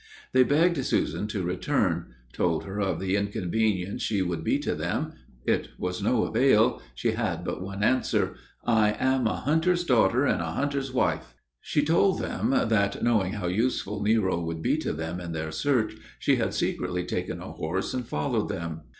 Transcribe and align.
They 0.33 0.41
begged 0.41 0.83
Susan 0.83 1.27
to 1.27 1.43
return; 1.43 2.15
told 2.33 2.63
her 2.63 2.81
of 2.81 2.99
the 2.99 3.15
inconvenience 3.15 4.01
she 4.01 4.23
would 4.23 4.43
be 4.43 4.57
to 4.57 4.73
them. 4.73 5.13
It 5.45 5.67
was 5.77 6.01
no 6.01 6.23
avail; 6.23 6.81
she 6.95 7.11
had 7.11 7.45
but 7.45 7.61
one 7.61 7.83
answer, 7.83 8.33
"I 8.65 8.93
am 8.93 9.27
a 9.27 9.35
hunter's 9.41 9.83
daughter, 9.83 10.25
and 10.25 10.41
a 10.41 10.53
hunter's 10.53 10.91
wife." 10.91 11.35
She 11.59 11.85
told 11.85 12.17
them 12.17 12.49
that, 12.49 13.03
knowing 13.03 13.33
how 13.33 13.45
useful 13.45 14.01
Nero 14.01 14.41
would 14.41 14.63
be 14.63 14.75
to 14.79 14.91
them 14.91 15.19
in 15.19 15.33
their 15.33 15.51
search, 15.51 15.95
she 16.17 16.37
had 16.37 16.55
secretly 16.55 17.03
taken 17.03 17.39
a 17.39 17.51
horse 17.51 17.93
and 17.93 18.03
followed 18.07 18.49
them. 18.49 18.81